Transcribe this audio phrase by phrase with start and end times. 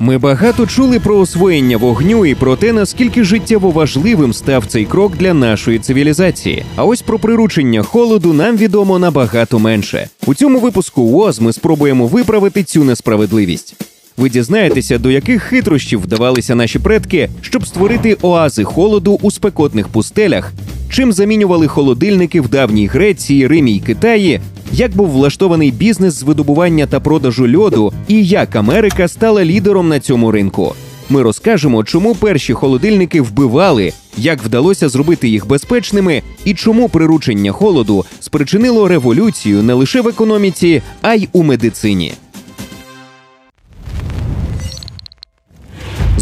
[0.00, 5.16] Ми багато чули про освоєння вогню і про те, наскільки життєво важливим став цей крок
[5.16, 6.64] для нашої цивілізації.
[6.76, 10.08] А ось про приручення холоду нам відомо набагато менше.
[10.26, 13.76] У цьому випуску УОЗ ми спробуємо виправити цю несправедливість.
[14.16, 20.52] Ви дізнаєтеся, до яких хитрощів вдавалися наші предки, щоб створити оази холоду у спекотних пустелях,
[20.90, 24.40] чим замінювали холодильники в давній Греції, Римі й Китаї,
[24.72, 30.00] як був влаштований бізнес з видобування та продажу льоду, і як Америка стала лідером на
[30.00, 30.74] цьому ринку.
[31.10, 38.04] Ми розкажемо, чому перші холодильники вбивали, як вдалося зробити їх безпечними, і чому приручення холоду
[38.20, 42.12] спричинило революцію не лише в економіці, а й у медицині.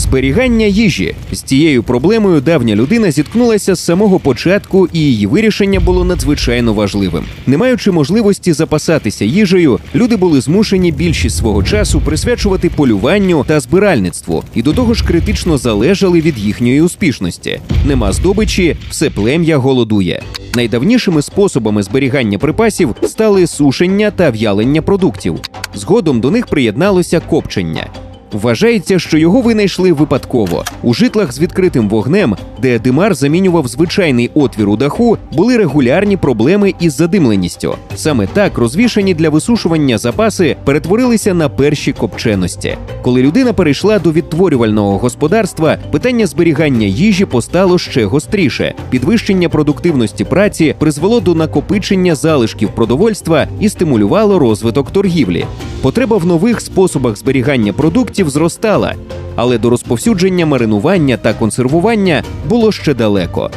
[0.09, 6.05] Зберігання їжі з цією проблемою давня людина зіткнулася з самого початку, і її вирішення було
[6.05, 7.25] надзвичайно важливим.
[7.47, 14.45] Не маючи можливості запасатися їжею, люди були змушені більшість свого часу присвячувати полюванню та збиральництву,
[14.55, 17.61] і до того ж критично залежали від їхньої успішності.
[17.87, 20.23] Нема здобичі, все плем'я голодує.
[20.57, 25.41] Найдавнішими способами зберігання припасів стали сушення та в'ялення продуктів.
[25.75, 27.87] Згодом до них приєдналося копчення.
[28.33, 30.65] Вважається, що його винайшли випадково.
[30.83, 36.75] У житлах з відкритим вогнем, де димар замінював звичайний отвір у даху, були регулярні проблеми
[36.81, 37.75] із задимленістю.
[37.95, 42.77] Саме так розвішані для висушування запаси перетворилися на перші копченості.
[43.03, 48.75] Коли людина перейшла до відтворювального господарства, питання зберігання їжі постало ще гостріше.
[48.91, 55.45] Підвищення продуктивності праці призвело до накопичення залишків продовольства і стимулювало розвиток торгівлі.
[55.83, 58.95] Потреба в нових способах зберігання продуктів зростала,
[59.37, 63.51] але до розповсюдження маринування та консервування було ще далеко.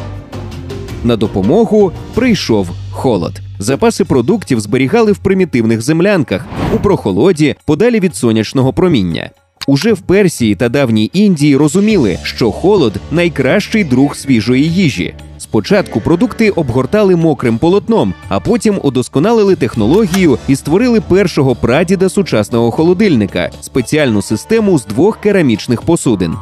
[1.03, 3.41] На допомогу прийшов холод.
[3.59, 9.30] Запаси продуктів зберігали в примітивних землянках у прохолоді, подалі від сонячного проміння.
[9.67, 15.14] Уже в Персії та давній Індії розуміли, що холод найкращий друг свіжої їжі.
[15.50, 23.49] Спочатку продукти обгортали мокрим полотном, а потім удосконалили технологію і створили першого прадіда сучасного холодильника
[23.61, 26.36] спеціальну систему з двох керамічних посудин.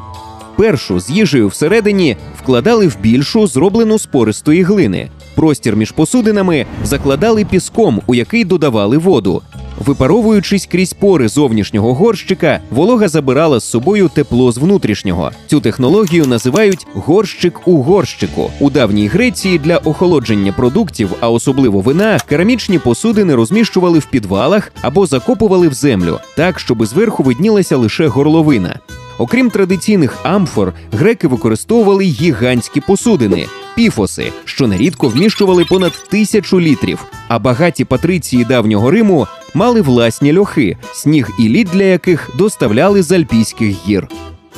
[0.56, 5.10] Першу з їжею всередині вкладали в більшу, зроблену з пористої глини.
[5.36, 9.42] Простір між посудинами закладали піском, у який додавали воду.
[9.86, 15.32] Випаровуючись крізь пори зовнішнього горщика, волога забирала з собою тепло з внутрішнього.
[15.48, 18.52] Цю технологію називають горщик у горщику.
[18.60, 25.06] У давній Греції для охолодження продуктів, а особливо вина, керамічні посудини розміщували в підвалах або
[25.06, 28.80] закопували в землю, так щоб зверху виднілася лише горловина.
[29.18, 33.46] Окрім традиційних амфор, греки використовували гігантські посудини
[33.76, 37.06] піфоси, що нерідко вміщували понад тисячу літрів.
[37.28, 39.28] А багаті патриції давнього Риму
[39.58, 44.08] мали власні льохи, сніг і лід для яких доставляли з Альпійських гір.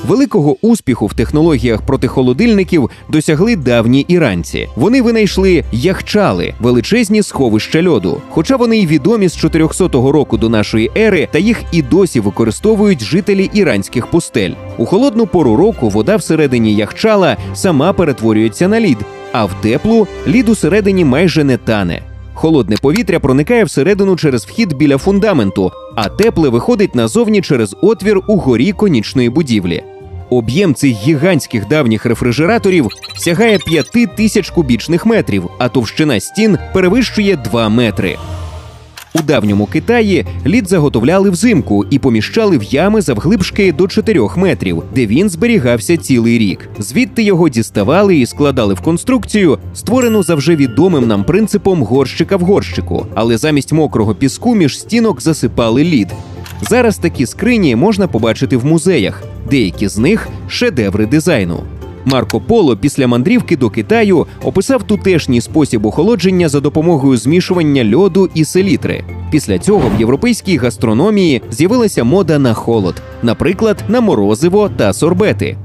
[0.08, 4.68] Великого успіху в технологіях протихолодильників досягли давні іранці.
[4.76, 8.22] Вони винайшли яхчали величезні сховища льоду.
[8.30, 13.04] Хоча вони й відомі з 400 року до нашої ери, та їх і досі використовують
[13.04, 14.52] жителі іранських пустель.
[14.78, 18.98] У холодну пору року вода всередині яхчала сама перетворюється на лід,
[19.32, 22.09] а в теплу лід усередині майже не тане.
[22.40, 28.38] Холодне повітря проникає всередину через вхід біля фундаменту, а тепле виходить назовні через отвір у
[28.38, 29.84] горі конічної будівлі.
[30.30, 37.70] Об'єм цих гігантських давніх рефрижераторів сягає 5 тисяч кубічних метрів, а товщина стін перевищує 2
[37.70, 38.18] метри.
[39.16, 45.06] У давньому Китаї лід заготовляли взимку і поміщали в ями завглибшки до 4 метрів, де
[45.06, 46.70] він зберігався цілий рік.
[46.80, 52.42] Звідти його діставали і складали в конструкцію, створену за вже відомим нам принципом горщика в
[52.42, 56.08] горщику, але замість мокрого піску між стінок засипали лід.
[56.62, 59.24] Зараз такі скрині можна побачити в музеях.
[59.50, 61.64] Деякі з них шедеври дизайну.
[62.06, 68.46] Марко Поло після мандрівки до Китаю описав тутешній спосіб охолодження за допомогою змішування льоду і
[68.46, 69.04] селітри.
[69.32, 75.58] Після цього в європейській гастрономії з'явилася мода на холод, наприклад, на морозиво та сорбети.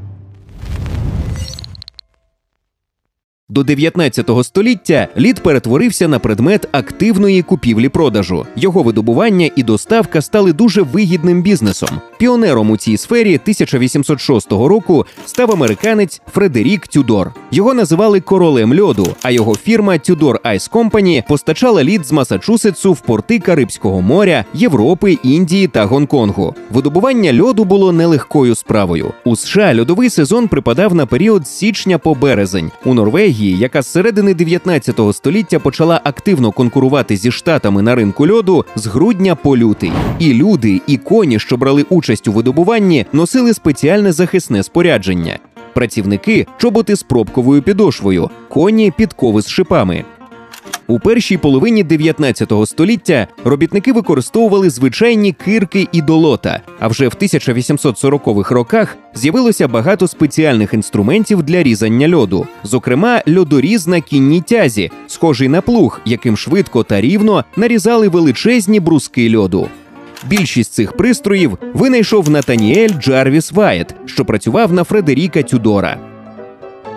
[3.49, 8.46] До 19 століття лід перетворився на предмет активної купівлі-продажу.
[8.56, 11.88] Його видобування і доставка стали дуже вигідним бізнесом.
[12.19, 17.32] Піонером у цій сфері 1806 року став американець Фредерік Тюдор.
[17.50, 23.00] Його називали королем льоду, а його фірма Tudor Ice Company постачала лід з Масачусетсу в
[23.00, 26.55] порти Карибського моря, Європи, Індії та Гонконгу.
[26.70, 29.12] Видобування льоду було нелегкою справою.
[29.25, 32.70] У США льодовий сезон припадав на період з січня по березень.
[32.85, 38.28] У Норвегії Норвегії, яка з середини 19 століття почала активно конкурувати зі штатами на ринку
[38.28, 39.92] льоду з грудня по лютий.
[40.19, 45.38] І люди, і коні, що брали участь у видобуванні, носили спеціальне захисне спорядження.
[45.75, 50.04] Працівники чоботи з пробковою підошвою, коні підкови з шипами.
[50.87, 56.61] У першій половині 19 століття робітники використовували звичайні кирки і долота.
[56.81, 64.00] А вже в 1840-х роках з'явилося багато спеціальних інструментів для різання льоду, зокрема, льодоріз на
[64.00, 69.69] кінній тязі, схожий на плуг, яким швидко та рівно нарізали величезні бруски льоду.
[70.26, 75.96] Більшість цих пристроїв винайшов Натаніель Джарвіс Вайет, що працював на Фредеріка Тюдора.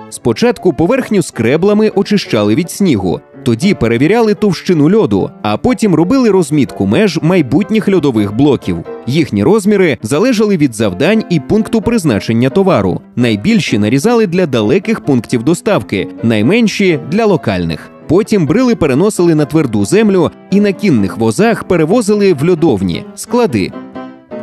[0.10, 7.20] Спочатку поверхню скреблами очищали від снігу, тоді перевіряли товщину льоду, а потім робили розмітку меж
[7.22, 8.78] майбутніх льодових блоків.
[9.06, 13.02] Їхні розміри залежали від завдань і пункту призначення товару.
[13.16, 17.90] Найбільші нарізали для далеких пунктів доставки, найменші для локальних.
[18.08, 23.72] Потім брили переносили на тверду землю і на кінних возах перевозили в льодовні склади.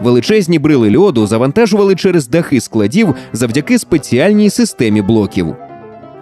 [0.03, 5.57] Величезні брили льоду завантажували через дахи складів завдяки спеціальній системі блоків.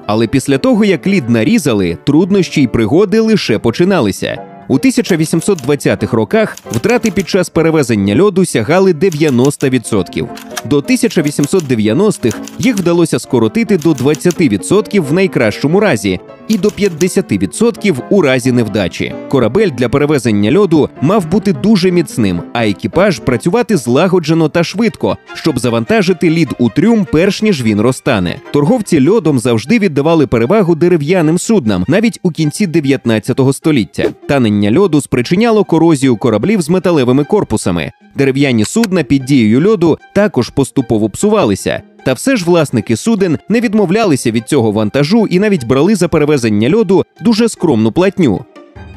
[0.07, 4.43] Але після того, як лід нарізали, труднощі й пригоди лише починалися.
[4.69, 10.27] У 1820-х роках втрати під час перевезення льоду сягали 90%.
[10.65, 18.53] До 1890-х їх вдалося скоротити до 20% в найкращому разі і до 50% у разі
[18.53, 19.15] невдачі.
[19.29, 25.59] Корабель для перевезення льоду мав бути дуже міцним, а екіпаж працювати злагоджено та швидко, щоб
[25.59, 28.37] завантажити лід у трюм, перш ніж він розтане.
[28.53, 34.05] Торговці льодом завжди віддавали перевагу дерев'яним суднам, навіть у кінці 19 століття.
[34.29, 37.93] Танення льоду спричиняло корозію кораблів з металевими корпусами.
[38.15, 41.83] Дерев'яні судна під дією льоду також поступово псувалися.
[42.05, 46.77] Та все ж власники суден не відмовлялися від цього вантажу і навіть брали за перевезення
[46.77, 48.45] льоду дуже скромну платню.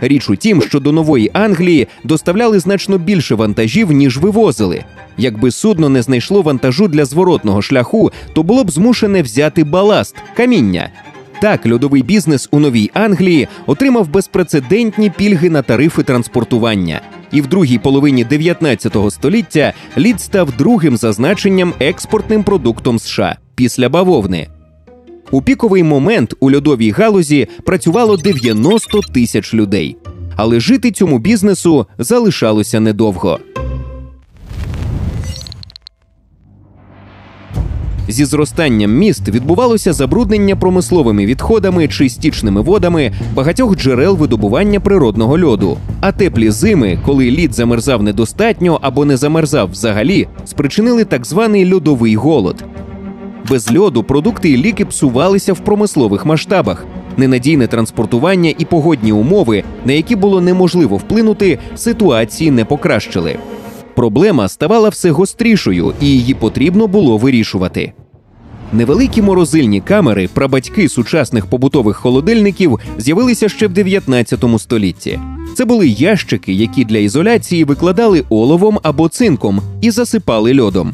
[0.02, 4.84] Річ у тім, що до нової Англії доставляли значно більше вантажів, ніж вивозили.
[5.18, 10.90] Якби судно не знайшло вантажу для зворотного шляху, то було б змушене взяти баласт каміння.
[11.42, 17.02] Так, льодовий бізнес у Новій Англії отримав безпрецедентні пільги на тарифи транспортування.
[17.32, 23.90] І в другій половині 19 століття лід став другим за значенням експортним продуктом США після
[23.90, 24.48] бавовни.
[25.32, 29.98] У піковий момент у льодовій галузі працювало 90 тисяч людей.
[30.36, 33.40] Але жити цьому бізнесу залишалося недовго.
[38.08, 45.78] Зі зростанням міст відбувалося забруднення промисловими відходами чи стічними водами багатьох джерел видобування природного льоду.
[46.02, 52.16] А теплі зими, коли лід замерзав недостатньо або не замерзав взагалі, спричинили так званий льодовий
[52.16, 52.64] голод.
[53.50, 56.86] Без льоду продукти і ліки псувалися в промислових масштабах.
[57.18, 63.36] Ненадійне транспортування і погодні умови, на які було неможливо вплинути, ситуації не покращили.
[63.96, 67.94] Проблема ставала все гострішою, і її потрібно було вирішувати.
[68.74, 75.20] Невеликі морозильні камери, прабатьки сучасних побутових холодильників, з'явилися ще в 19 столітті.
[75.58, 80.94] Це були ящики, які для ізоляції викладали оловом або цинком і засипали льодом.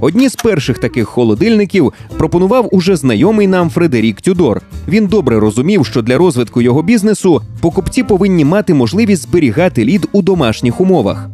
[0.00, 4.62] Одні з перших таких холодильників пропонував уже знайомий нам Фредерік Тюдор.
[4.88, 10.22] Він добре розумів, що для розвитку його бізнесу покупці повинні мати можливість зберігати лід у
[10.22, 11.28] домашніх умовах.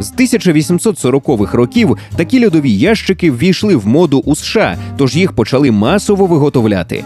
[0.00, 6.26] З 1840-х років такі льодові ящики ввійшли в моду у США, тож їх почали масово
[6.26, 7.04] виготовляти.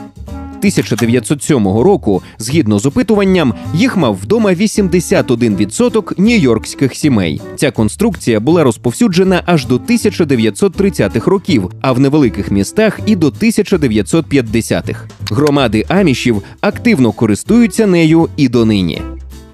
[0.60, 7.40] 1907 року, згідно з опитуванням, їх мав вдома 81% нью-йоркських сімей.
[7.56, 15.04] Ця конструкція була розповсюджена аж до 1930-х років, а в невеликих містах і до 1950-х.
[15.30, 19.02] Громади амішів активно користуються нею і донині.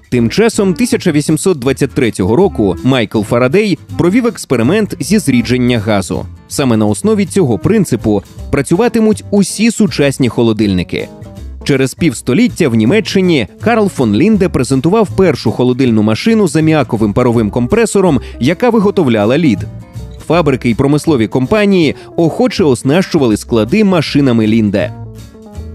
[0.09, 6.25] Тим часом 1823 року Майкл Фарадей провів експеримент зі зрідження газу.
[6.47, 11.09] Саме на основі цього принципу працюватимуть усі сучасні холодильники.
[11.63, 18.21] Через півстоліття в Німеччині Карл фон Лінде презентував першу холодильну машину з аміаковим паровим компресором,
[18.39, 19.59] яка виготовляла лід.
[20.27, 25.06] Фабрики й промислові компанії охоче оснащували склади машинами Лінде.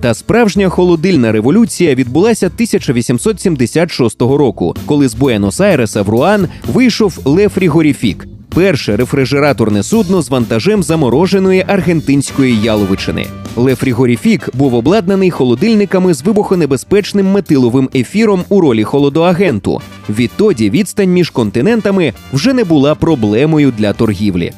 [0.02, 8.26] Та справжня холодильна революція відбулася 1876 року, коли з Буенос-Айреса в Руан вийшов Ле Фрігоріфік–
[8.54, 13.26] перше рефрижераторне судно з вантажем замороженої аргентинської яловичини.
[13.56, 19.80] Ле Фрігоріфік був обладнаний холодильниками з вибухонебезпечним метиловим ефіром у ролі холодоагенту.
[20.08, 24.52] Відтоді відстань між континентами вже не була проблемою для торгівлі.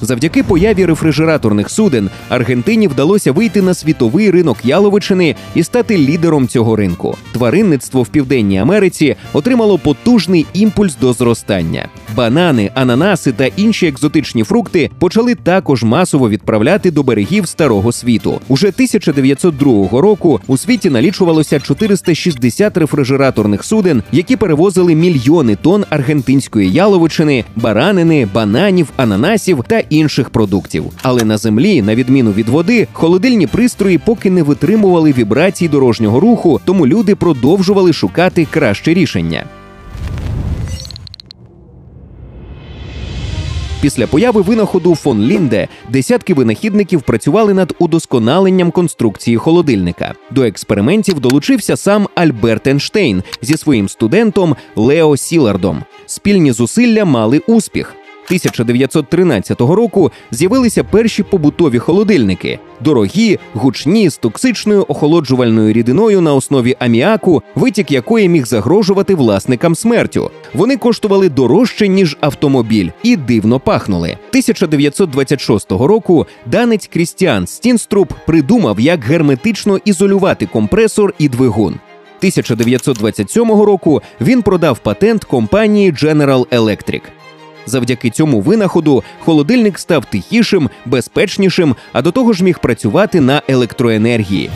[0.00, 6.76] Завдяки появі рефрижераторних суден Аргентині вдалося вийти на світовий ринок яловичини і стати лідером цього
[6.76, 7.16] ринку.
[7.32, 11.88] Тваринництво в Південній Америці отримало потужний імпульс до зростання.
[12.16, 18.40] Банани, ананаси та інші екзотичні фрукти почали також масово відправляти до берегів старого світу.
[18.48, 27.44] Уже 1902 року у світі налічувалося 460 рефрижераторних суден, які перевозили мільйони тонн аргентинської яловичини,
[27.56, 30.84] баранини, бананів, ананасів та інших продуктів.
[31.02, 36.60] Але на землі, на відміну від води, холодильні пристрої поки не витримували вібрацій дорожнього руху,
[36.64, 39.44] тому люди продовжували шукати краще рішення.
[43.80, 50.14] Після появи винаходу фон Лінде десятки винахідників працювали над удосконаленням конструкції холодильника.
[50.30, 55.82] До експериментів долучився сам Альберт Ейнштейн зі своїм студентом Лео Сілардом.
[56.06, 57.94] Спільні зусилля мали успіх.
[58.28, 67.42] 1913 року з'явилися перші побутові холодильники, дорогі, гучні з токсичною охолоджувальною рідиною на основі аміаку,
[67.54, 70.30] витік якої міг загрожувати власникам смертю.
[70.54, 74.08] Вони коштували дорожче ніж автомобіль і дивно пахнули.
[74.08, 81.74] 1926 року данець Крістіан Стінструп придумав, як герметично ізолювати компресор і двигун.
[82.18, 87.00] 1927 року він продав патент компанії General Electric.
[87.68, 94.50] Завдяки цьому винаходу холодильник став тихішим, безпечнішим, а до того ж міг працювати на електроенергії.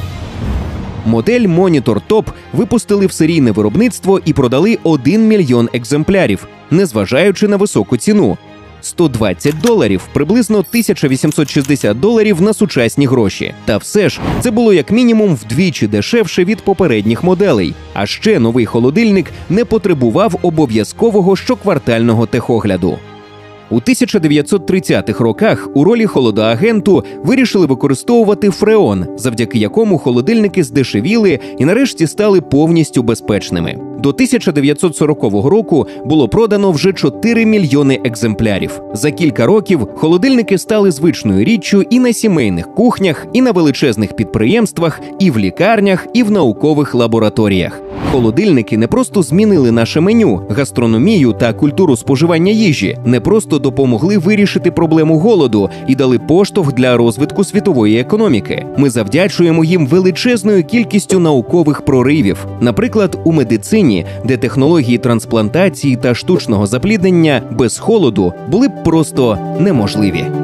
[1.06, 7.96] Модель Monitor Top випустили в серійне виробництво і продали 1 мільйон екземплярів, незважаючи на високу
[7.96, 8.38] ціну.
[8.82, 13.54] 120 доларів, приблизно 1860 доларів на сучасні гроші.
[13.64, 17.74] Та все ж це було як мінімум вдвічі дешевше від попередніх моделей.
[17.94, 22.98] А ще новий холодильник не потребував обов'язкового щоквартального техогляду.
[23.72, 32.06] У 1930-х роках у ролі холодоагенту вирішили використовувати фреон, завдяки якому холодильники здешевіли і нарешті
[32.06, 33.92] стали повністю безпечними.
[34.02, 38.80] До 1940 року було продано вже 4 мільйони екземплярів.
[38.94, 45.00] За кілька років холодильники стали звичною річчю і на сімейних кухнях, і на величезних підприємствах,
[45.18, 47.80] і в лікарнях, і в наукових лабораторіях.
[48.10, 54.70] Холодильники не просто змінили наше меню, гастрономію та культуру споживання їжі, не просто допомогли вирішити
[54.70, 58.66] проблему голоду і дали поштовх для розвитку світової економіки.
[58.76, 66.66] Ми завдячуємо їм величезною кількістю наукових проривів, наприклад, у медицині, де технології трансплантації та штучного
[66.66, 70.41] запліднення без холоду були б просто неможливі.